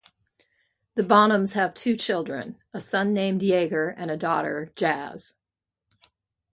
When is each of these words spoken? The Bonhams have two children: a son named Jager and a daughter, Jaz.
The 0.95 1.03
Bonhams 1.03 1.53
have 1.53 1.75
two 1.75 1.95
children: 1.95 2.57
a 2.73 2.81
son 2.81 3.13
named 3.13 3.41
Jager 3.41 3.89
and 3.89 4.09
a 4.09 4.17
daughter, 4.17 4.71
Jaz. 4.75 5.33